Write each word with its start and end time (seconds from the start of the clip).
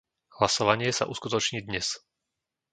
Hlasovanie 0.39 0.89
sa 0.97 1.05
uskutoční 1.13 1.59
dnes. 1.67 1.87